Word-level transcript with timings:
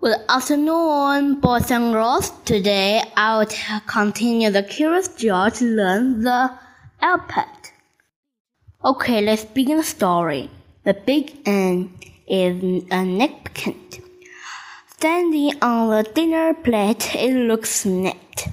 Good 0.00 0.20
afternoon, 0.28 1.40
boys 1.40 1.72
and 1.72 1.92
girls. 1.92 2.30
Today 2.44 3.02
I 3.16 3.38
will 3.38 3.48
continue 3.88 4.48
the 4.48 4.62
Curious 4.62 5.08
George 5.08 5.60
learn 5.60 6.22
the 6.22 6.56
alphabet. 7.00 7.72
Okay, 8.84 9.20
let's 9.22 9.44
begin 9.44 9.78
the 9.78 9.82
story. 9.82 10.50
The 10.84 10.94
big 10.94 11.38
N 11.44 11.98
is 12.28 12.84
a 12.92 13.04
napkin. 13.04 13.74
Standing 14.86 15.60
on 15.60 15.90
the 15.90 16.08
dinner 16.08 16.54
plate, 16.54 17.16
it 17.16 17.34
looks 17.34 17.84
neat. 17.84 18.46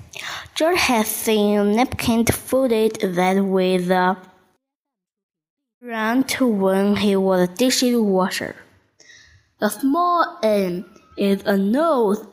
George 0.55 0.79
has 0.79 1.07
seen 1.07 1.75
napkin 1.75 2.25
folded 2.25 2.95
that 3.01 3.45
way 3.45 3.77
the 3.77 4.17
around 5.83 6.31
when 6.39 6.95
he 6.95 7.15
was 7.15 7.49
a 7.49 7.53
dishwasher. 7.53 8.55
The 9.59 9.69
small 9.69 10.39
N 10.41 10.85
is 11.17 11.41
a 11.45 11.57
nose 11.57 12.25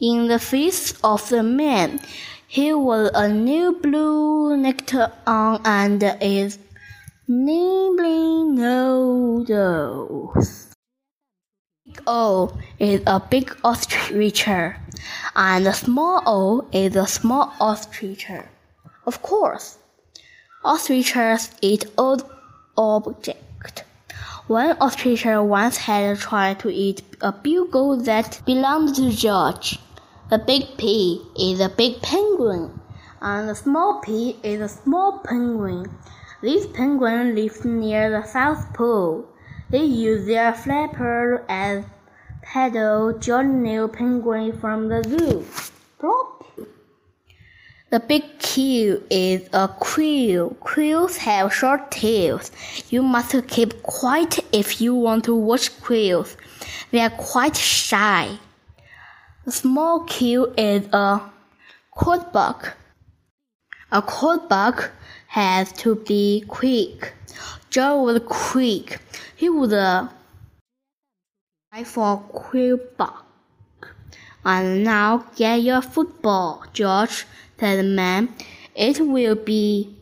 in 0.00 0.28
the 0.28 0.38
face 0.38 0.94
of 1.02 1.28
the 1.28 1.42
man. 1.42 2.00
He 2.46 2.72
was 2.72 3.10
a 3.14 3.28
new 3.28 3.72
blue 3.80 4.56
nectar 4.56 5.12
on 5.26 5.60
and 5.64 6.02
is 6.20 6.58
nibbling 7.26 8.54
noodles. 8.54 9.94
Big 11.84 12.02
O 12.06 12.56
is 12.78 13.02
a 13.06 13.20
big 13.20 13.56
ostrich, 13.64 14.46
and 15.36 15.74
small 15.74 16.22
O 16.26 16.66
is 16.72 16.96
a 16.96 17.06
small 17.06 17.52
ostrich. 17.60 18.26
Of 19.06 19.22
course, 19.22 19.78
ostriches 20.64 21.50
eat 21.60 21.86
old 21.96 22.24
objects. 22.76 23.53
One 24.46 24.76
ostrich 24.78 25.24
once 25.24 25.78
had 25.78 26.18
tried 26.18 26.60
to 26.60 26.68
eat 26.68 27.00
a 27.22 27.32
bugle 27.32 27.96
that 28.02 28.42
belonged 28.44 28.94
to 28.96 29.10
George. 29.10 29.80
The 30.28 30.36
big 30.36 30.76
P 30.76 31.22
is 31.34 31.60
a 31.60 31.70
big 31.70 32.02
penguin, 32.02 32.78
and 33.22 33.48
the 33.48 33.54
small 33.54 34.02
p 34.04 34.36
is 34.42 34.60
a 34.60 34.68
small 34.68 35.20
penguin. 35.24 35.86
These 36.42 36.66
penguins 36.66 37.34
live 37.34 37.64
near 37.64 38.10
the 38.10 38.28
South 38.28 38.74
Pole. 38.74 39.24
They 39.70 39.84
use 39.84 40.26
their 40.26 40.52
flappers 40.52 41.40
as 41.48 41.86
paddle 42.42 43.18
George 43.18 43.46
new 43.46 43.88
penguin 43.88 44.52
from 44.60 44.90
the 44.90 45.02
zoo. 45.04 45.63
The 47.94 48.00
big 48.00 48.40
Q 48.40 49.04
is 49.08 49.48
a 49.52 49.68
quail. 49.68 50.50
Quails 50.58 51.16
have 51.18 51.54
short 51.54 51.92
tails. 51.92 52.50
You 52.90 53.04
must 53.04 53.46
keep 53.46 53.84
quiet 53.84 54.40
if 54.50 54.80
you 54.80 54.96
want 54.96 55.22
to 55.26 55.34
watch 55.36 55.80
quails. 55.80 56.36
They 56.90 56.98
are 57.02 57.10
quite 57.10 57.54
shy. 57.56 58.36
The 59.44 59.52
small 59.52 60.00
Q 60.00 60.52
is 60.58 60.88
a 60.92 61.20
quarterback. 61.92 62.76
A 63.92 64.02
quarterback 64.02 64.90
has 65.28 65.70
to 65.74 65.94
be 65.94 66.42
quick. 66.48 67.12
Joe 67.70 68.02
was 68.02 68.20
quick. 68.26 68.98
He 69.36 69.48
was 69.48 69.72
a 69.72 70.10
for 71.84 72.18
quarterback. 72.32 73.22
And 74.44 74.82
now 74.82 75.24
get 75.36 75.62
your 75.62 75.80
football, 75.80 76.64
George 76.72 77.24
said 77.64 77.78
the 77.78 77.82
man. 77.82 78.28
It 78.74 79.00
will 79.00 79.36
be 79.36 79.96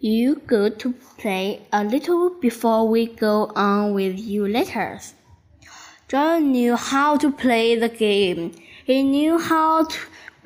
you 0.00 0.34
good 0.46 0.78
to 0.80 0.92
play 1.16 1.62
a 1.72 1.82
little 1.82 2.28
before 2.28 2.86
we 2.86 3.06
go 3.06 3.50
on 3.56 3.94
with 3.94 4.18
your 4.18 4.50
letters. 4.50 5.14
John 6.08 6.52
knew 6.52 6.76
how 6.76 7.16
to 7.16 7.32
play 7.32 7.74
the 7.74 7.88
game. 7.88 8.52
He 8.84 9.02
knew 9.02 9.38
how 9.38 9.84
to, 9.84 9.98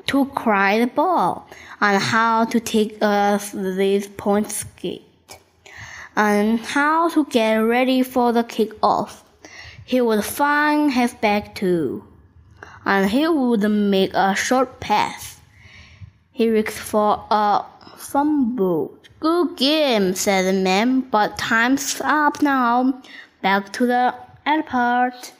to 0.07 0.27
cry 0.27 0.79
the 0.79 0.87
ball 0.87 1.49
and 1.81 2.01
how 2.01 2.45
to 2.45 2.61
take 2.61 2.99
us 3.03 3.51
this 3.51 4.07
point 4.07 4.53
skate 4.53 5.39
and 6.15 6.61
how 6.61 7.09
to 7.09 7.25
get 7.25 7.57
ready 7.57 8.05
for 8.05 8.33
the 8.33 8.45
kick-off. 8.45 9.25
He 9.85 10.01
would 10.01 10.25
find 10.25 10.93
his 10.93 11.15
back 11.15 11.57
too, 11.57 12.05
and 12.85 13.11
he 13.11 13.27
would 13.27 13.69
make 13.69 14.13
a 14.15 14.37
short 14.37 14.79
pass. 14.79 15.36
He 16.37 16.51
risked 16.51 16.77
for 16.77 17.25
uh, 17.31 17.63
a 17.63 17.97
fumble. 17.97 18.93
Good 19.21 19.57
game, 19.57 20.15
said 20.15 20.45
the 20.45 20.53
man, 20.53 21.01
but 21.01 21.39
time's 21.39 21.99
up 22.05 22.43
now. 22.43 23.01
Back 23.41 23.73
to 23.73 23.87
the 23.87 24.15
airport. 24.45 25.33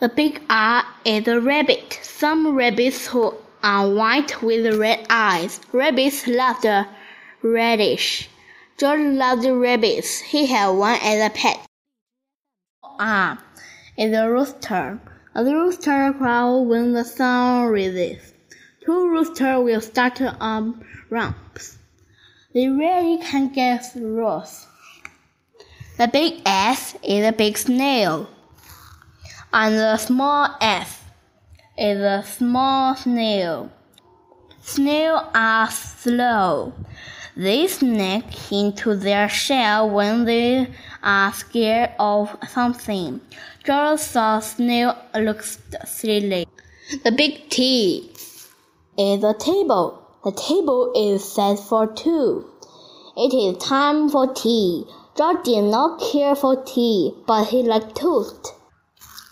The 0.00 0.10
big 0.10 0.42
R 0.50 0.84
is 1.06 1.26
a 1.28 1.40
rabbit. 1.40 1.98
Some 2.02 2.54
rabbits 2.54 3.06
who 3.06 3.32
are 3.62 3.88
white 3.88 4.42
with 4.42 4.78
red 4.78 5.06
eyes. 5.08 5.62
Rabbits 5.72 6.26
love 6.26 6.60
the 6.60 6.88
radish. 7.40 8.28
George 8.76 9.00
loved 9.00 9.44
the 9.44 9.54
rabbits. 9.54 10.20
He 10.20 10.44
had 10.44 10.68
one 10.72 10.98
as 11.02 11.24
a 11.24 11.30
pet. 11.30 11.66
R 12.98 13.38
is 13.96 14.12
a 14.12 14.30
rooster. 14.30 15.00
A 15.34 15.42
rooster 15.42 16.12
crows 16.12 16.68
when 16.68 16.92
the 16.92 17.04
sun 17.04 17.68
rises. 17.68 18.33
Two 18.84 19.08
roosters 19.08 19.64
will 19.64 19.80
start 19.80 20.20
on 20.20 20.36
um, 20.40 20.84
ramps. 21.08 21.78
They 22.52 22.68
really 22.68 23.16
can 23.22 23.48
get 23.48 23.82
lost. 23.96 24.68
The 25.96 26.06
big 26.08 26.42
S 26.44 26.94
is 27.02 27.24
a 27.24 27.32
big 27.32 27.56
snail, 27.56 28.28
and 29.54 29.74
the 29.76 29.96
small 29.96 30.54
s 30.60 31.00
is 31.78 31.98
a 31.98 32.22
small 32.26 32.94
snail. 32.94 33.70
Snails 34.60 35.28
are 35.34 35.70
slow. 35.70 36.74
They 37.36 37.66
sneak 37.68 38.52
into 38.52 38.96
their 38.96 39.30
shell 39.30 39.88
when 39.88 40.26
they 40.26 40.68
are 41.02 41.32
scared 41.32 41.92
of 41.98 42.36
something. 42.50 43.22
George 43.64 44.00
saw 44.00 44.40
snail 44.40 44.94
looks 45.14 45.58
silly. 45.86 46.46
The 47.02 47.12
big 47.12 47.48
T 47.48 48.10
is 48.98 49.24
a 49.24 49.34
table. 49.34 50.00
The 50.24 50.32
table 50.32 50.92
is 50.94 51.24
set 51.24 51.58
for 51.58 51.86
two. 51.86 52.50
It 53.16 53.34
is 53.34 53.62
time 53.62 54.08
for 54.08 54.32
tea. 54.32 54.84
George 55.16 55.44
did 55.44 55.64
not 55.64 56.00
care 56.00 56.34
for 56.34 56.62
tea, 56.64 57.12
but 57.26 57.44
he 57.44 57.62
liked 57.62 57.96
toast. 57.96 58.54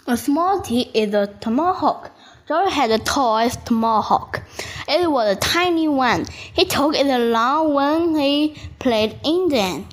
A 0.07 0.17
small 0.17 0.61
tea 0.61 0.91
is 0.95 1.15
a 1.15 1.27
tomahawk. 1.41 2.11
George 2.47 2.73
had 2.73 2.91
a 2.91 2.99
toy 2.99 3.49
tomahawk. 3.65 4.43
It 4.89 5.11
was 5.11 5.37
a 5.37 5.41
tiny 5.41 5.89
one. 5.89 6.27
He 6.53 6.65
took 6.65 6.95
it 6.95 7.07
along 7.07 7.75
when 7.75 8.15
he 8.19 8.57
played 8.79 9.19
Indian. 9.25 9.87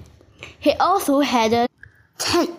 He 0.59 0.73
also 0.73 1.19
had 1.19 1.53
a 1.53 1.67
tent. 2.17 2.51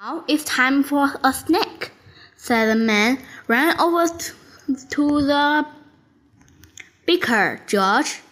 Now 0.00 0.24
it's 0.26 0.44
time 0.44 0.82
for 0.82 1.10
a 1.22 1.32
snack, 1.32 1.92
said 2.36 2.66
the 2.66 2.74
man. 2.74 3.18
Ran 3.46 3.78
over 3.78 4.08
to 4.90 5.22
the 5.22 5.66
Baker, 7.12 7.60
George, 7.66 8.22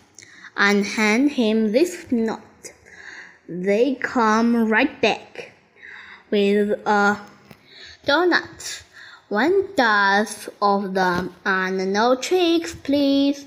and 0.56 0.86
hand 0.86 1.32
him 1.32 1.70
this 1.70 2.10
note. 2.10 2.72
They 3.46 3.96
come 3.96 4.70
right 4.70 4.98
back 5.02 5.52
with 6.30 6.70
a 6.86 7.20
donut. 8.06 8.82
One 9.28 9.74
dozen 9.76 10.54
of 10.62 10.94
them 10.94 11.34
and 11.44 11.92
no 11.92 12.14
tricks, 12.14 12.74
please. 12.74 13.44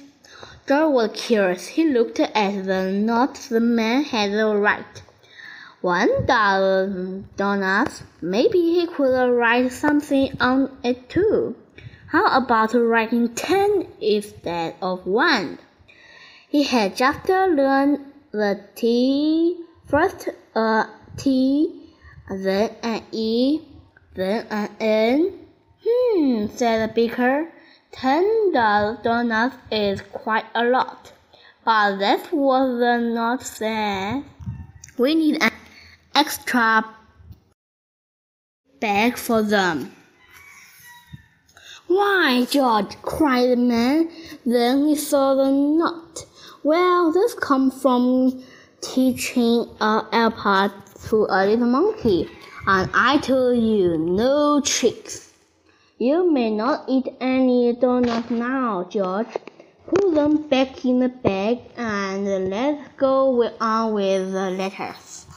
George 0.67 0.91
was 0.91 1.09
curious. 1.15 1.65
He 1.65 1.89
looked 1.89 2.19
at 2.19 2.65
the 2.67 2.91
note 2.91 3.47
the 3.49 3.59
man 3.59 4.03
had 4.03 4.33
right. 4.33 5.01
One 5.81 6.27
dozen 6.27 7.27
donuts. 7.37 8.03
Maybe 8.21 8.59
he 8.59 8.85
could 8.85 9.31
write 9.31 9.71
something 9.71 10.37
on 10.39 10.77
it 10.83 11.09
too. 11.09 11.55
How 12.13 12.27
about 12.37 12.75
writing 12.75 13.33
ten 13.33 13.87
instead 13.99 14.75
of 14.83 15.07
one? 15.07 15.57
He 16.47 16.61
had 16.61 16.95
just 16.95 17.27
learned 17.27 18.05
the 18.31 18.63
T, 18.75 19.57
first 19.87 20.29
a 20.53 20.85
T, 21.17 21.89
then 22.29 22.69
an 22.83 23.01
E, 23.11 23.61
then 24.13 24.45
an 24.51 24.69
N. 24.79 25.39
Hmm, 25.83 26.45
said 26.53 26.87
the 26.87 26.93
baker. 26.93 27.51
Ten 27.91 28.51
donuts 28.53 29.57
is 29.71 30.03
quite 30.11 30.45
a 30.53 30.65
lot. 30.65 31.11
But 31.65 31.97
that 31.97 32.31
was 32.31 32.79
note 32.79 33.41
said. 33.41 34.23
We 34.99 35.15
need 35.15 35.41
an 35.41 35.51
extra 36.13 36.85
bag 38.79 39.17
for 39.17 39.41
them. 39.41 39.95
Why, 41.93 42.47
George, 42.49 42.99
cried 43.03 43.51
the 43.51 43.55
man. 43.55 44.09
Then 44.47 44.87
he 44.87 44.95
saw 44.95 45.35
the 45.35 45.51
note. 45.51 46.25
Well, 46.63 47.11
this 47.11 47.35
comes 47.35 47.79
from 47.79 48.43
teaching 48.81 49.69
a 49.79 50.01
alphabet 50.11 50.71
to 51.09 51.27
a 51.29 51.45
little 51.45 51.67
monkey. 51.67 52.27
And 52.65 52.89
I 52.95 53.19
tell 53.19 53.53
you, 53.53 53.99
no 53.99 54.59
tricks. 54.61 55.33
You 55.99 56.31
may 56.31 56.49
not 56.49 56.85
eat 56.89 57.09
any 57.21 57.73
donuts 57.73 58.31
now, 58.31 58.87
George. 58.89 59.27
Put 59.85 60.15
them 60.15 60.47
back 60.47 60.83
in 60.85 60.99
the 60.99 61.09
bag 61.09 61.59
and 61.77 62.49
let's 62.49 62.89
go 62.97 63.43
on 63.43 63.61
uh, 63.61 63.93
with 63.93 64.31
the 64.31 64.49
letters. 64.49 65.27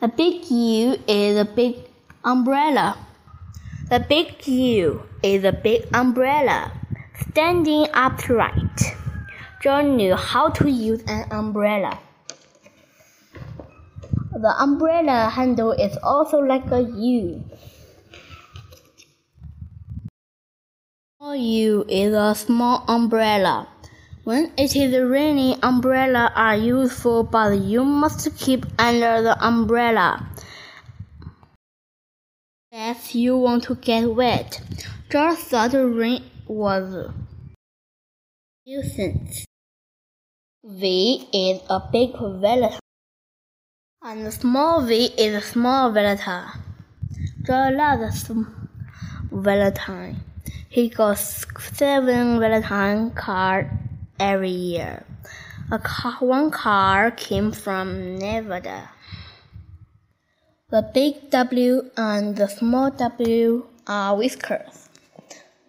The 0.00 0.08
big 0.08 0.50
U 0.50 0.96
is 1.06 1.36
a 1.36 1.44
big 1.44 1.76
umbrella. 2.24 2.96
The 3.94 4.00
big 4.00 4.44
U 4.48 5.04
is 5.22 5.44
a 5.44 5.52
big 5.52 5.86
umbrella, 5.94 6.72
standing 7.30 7.86
upright. 7.94 8.90
John 9.62 9.94
knew 9.94 10.16
how 10.16 10.48
to 10.48 10.68
use 10.68 11.00
an 11.06 11.30
umbrella. 11.30 12.00
The 14.32 14.52
umbrella 14.58 15.30
handle 15.30 15.70
is 15.70 15.96
also 16.02 16.38
like 16.40 16.66
a 16.72 16.80
U. 16.82 17.44
Small 21.20 21.36
U 21.36 21.86
is 21.88 22.12
a 22.14 22.34
small 22.34 22.84
umbrella. 22.88 23.68
When 24.24 24.50
it 24.58 24.74
is 24.74 24.90
raining, 25.08 25.62
umbrella 25.62 26.32
are 26.34 26.56
useful, 26.56 27.22
but 27.22 27.60
you 27.60 27.84
must 27.84 28.36
keep 28.36 28.66
under 28.76 29.22
the 29.22 29.38
umbrella. 29.38 30.33
If 32.86 33.14
you 33.14 33.38
want 33.38 33.62
to 33.64 33.76
get 33.76 34.14
wet, 34.14 34.60
George 35.08 35.38
thought 35.38 35.72
rain 35.72 36.22
was 36.46 37.08
nuisance. 38.66 39.46
V 40.62 41.26
is 41.32 41.62
a 41.70 41.80
big 41.90 42.12
volatile, 42.12 42.78
and 44.02 44.30
small 44.30 44.84
v 44.84 45.06
is 45.16 45.34
a 45.34 45.40
small 45.40 45.92
volatile. 45.92 46.44
George 47.46 47.74
loves 47.74 48.30
Valentine. 49.32 50.20
He 50.68 50.90
got 50.90 51.16
seven 51.16 52.38
Valentine 52.38 53.12
cards 53.12 53.70
every 54.20 54.50
year. 54.50 55.06
A 55.72 55.78
car, 55.78 56.16
one 56.20 56.50
car 56.50 57.10
came 57.12 57.50
from 57.50 58.18
Nevada. 58.18 58.90
The 60.74 60.82
big 60.82 61.30
W 61.30 61.88
and 61.96 62.34
the 62.34 62.48
small 62.48 62.90
W 62.90 63.64
are 63.86 64.16
whiskers. 64.16 64.88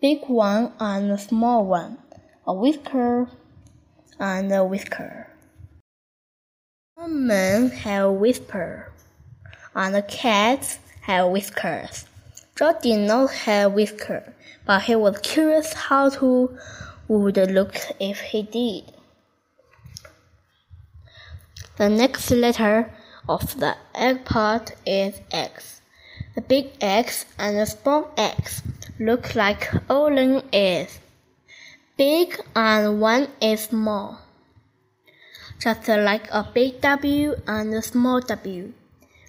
Big 0.02 0.26
one 0.26 0.74
and 0.80 1.12
the 1.12 1.18
small 1.20 1.64
one, 1.64 2.00
a 2.48 2.52
whisker 2.56 3.30
and 4.20 4.52
a 4.52 4.66
whisker. 4.66 5.28
Some 6.98 7.28
men 7.28 7.70
have 7.70 8.14
whiskers, 8.14 8.90
and 9.76 10.08
cats 10.08 10.80
have 11.02 11.30
whiskers. 11.30 12.06
George 12.56 12.82
did 12.82 13.08
not 13.08 13.30
have 13.46 13.74
whiskers, 13.74 14.34
but 14.66 14.82
he 14.82 14.96
was 14.96 15.20
curious 15.20 15.72
how 15.74 16.10
to 16.18 16.58
would 17.08 17.38
look 17.52 17.76
if 18.00 18.22
he 18.22 18.42
did. 18.42 18.92
The 21.78 21.90
next 21.90 22.32
letter 22.32 22.90
of 23.28 23.60
the 23.60 23.76
egg 23.94 24.26
part 24.26 24.74
is 24.86 25.20
X. 25.32 25.82
The 26.36 26.42
big 26.42 26.72
X 26.82 27.26
and 27.40 27.58
the 27.58 27.66
small 27.66 28.12
x 28.18 28.62
look 29.00 29.36
like 29.36 29.72
Olin 29.90 30.44
is. 30.52 31.00
Big 31.98 32.40
and 32.56 33.00
one 33.00 33.30
is 33.42 33.62
small. 33.62 34.20
Just 35.60 35.88
like 35.88 36.28
a 36.32 36.48
big 36.54 36.82
W 36.82 37.36
and 37.48 37.74
a 37.74 37.82
small 37.82 38.20
W, 38.20 38.74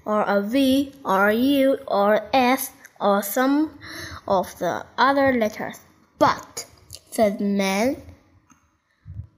or 0.04 0.22
a 0.22 0.42
V 0.42 0.92
or 1.04 1.28
a 1.28 1.34
U 1.34 1.78
or 1.86 2.28
S 2.32 2.72
or 3.00 3.22
some 3.22 3.78
of 4.26 4.58
the 4.58 4.84
other 4.98 5.32
letters. 5.32 5.78
But, 6.18 6.66
said 7.10 7.40
man, 7.40 8.02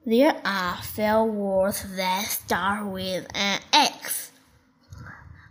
there 0.06 0.40
are 0.44 0.76
few 0.82 1.24
words 1.24 1.84
that 1.96 2.24
start 2.24 2.86
with 2.86 3.26
an 3.34 3.60
X, 3.72 4.27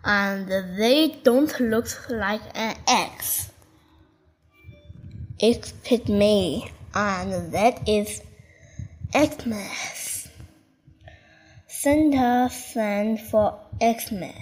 and 0.08 0.48
they 0.48 1.20
don't 1.22 1.60
look 1.60 1.88
like 2.10 2.42
an 2.56 2.78
X. 2.88 3.52
Except 5.38 6.08
me, 6.08 6.72
and 6.96 7.52
that 7.52 7.88
is 7.88 8.22
Xmas. 9.12 10.30
Santa 11.68 12.50
sent 12.50 13.20
for 13.20 13.60
Xmas. 13.84 14.34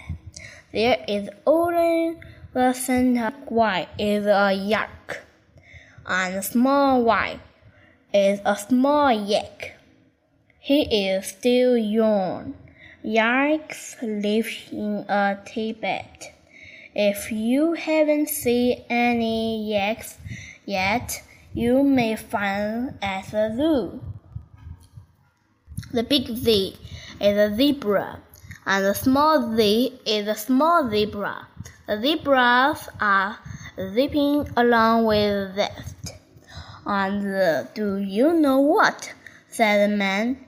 There 0.71 1.03
is 1.07 1.29
only 1.47 2.19
the 2.53 2.73
Santa 2.73 3.33
Y 3.49 3.87
is 3.97 4.27
a 4.27 4.53
yak, 4.53 5.23
and 6.05 6.45
small 6.45 7.01
y 7.03 7.39
is 8.13 8.39
a 8.45 8.55
small 8.55 9.11
yak. 9.11 9.79
He 10.59 11.07
is 11.09 11.25
still 11.25 11.75
young. 11.75 12.53
Yaks 13.05 13.97
live 14.01 14.49
in 14.71 15.05
a 15.07 15.37
Tibet. 15.45 16.33
If 16.95 17.31
you 17.31 17.73
haven't 17.73 18.29
seen 18.29 18.83
any 18.89 19.69
yaks 19.69 20.17
yet, 20.65 21.21
you 21.53 21.83
may 21.83 22.15
find 22.15 22.97
at 23.03 23.29
the 23.29 23.53
zoo. 23.55 24.01
The 25.93 26.01
big 26.01 26.35
Z 26.35 26.77
is 27.21 27.37
a 27.37 27.55
zebra, 27.55 28.21
and 28.65 28.85
the 28.85 28.95
small 28.95 29.55
z 29.55 29.99
is 30.07 30.27
a 30.27 30.33
small 30.33 30.89
zebra. 30.89 31.47
The 31.85 32.01
zebras 32.01 32.89
are 32.99 33.37
zipping 33.93 34.49
along 34.57 35.05
with 35.05 35.55
that. 35.57 35.93
And 36.87 37.35
uh, 37.35 37.63
do 37.75 37.97
you 37.97 38.33
know 38.33 38.61
what? 38.61 39.13
said 39.47 39.91
the 39.91 39.95
man. 39.95 40.44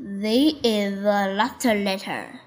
Z 0.00 0.60
is 0.62 1.02
the 1.02 1.34
last 1.34 1.64
letter. 1.64 2.40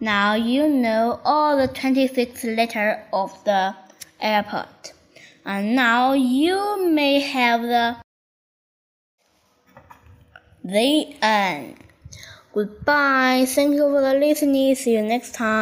Now 0.00 0.34
you 0.34 0.68
know 0.68 1.20
all 1.24 1.56
the 1.56 1.68
26 1.68 2.42
letters 2.42 2.98
of 3.12 3.44
the 3.44 3.76
alphabet. 4.20 4.92
And 5.44 5.76
now 5.76 6.14
you 6.14 6.90
may 6.90 7.20
have 7.20 7.62
the 7.62 7.96
the 10.64 11.14
end. 11.22 11.76
Goodbye. 12.52 13.44
Thank 13.46 13.74
you 13.76 13.88
for 13.88 14.00
the 14.00 14.14
listening. 14.14 14.74
See 14.74 14.94
you 14.94 15.02
next 15.02 15.32
time. 15.32 15.56